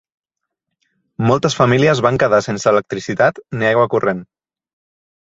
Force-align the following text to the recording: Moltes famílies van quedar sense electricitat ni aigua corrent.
Moltes 1.33 1.59
famílies 1.59 2.03
van 2.07 2.19
quedar 2.25 2.41
sense 2.49 2.75
electricitat 2.75 3.41
ni 3.61 3.71
aigua 3.73 3.89
corrent. 3.97 4.29